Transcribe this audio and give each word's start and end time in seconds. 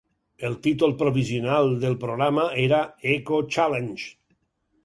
El 0.47 0.53
títol 0.67 0.95
provisional 1.01 1.69
del 1.83 1.99
programa 2.05 2.49
era 2.65 2.81
"Eco-Challenge". 3.17 4.13